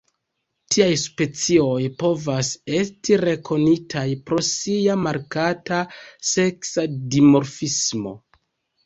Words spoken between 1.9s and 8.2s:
povas esti rekonitaj pro sia markata seksa dimorfismo.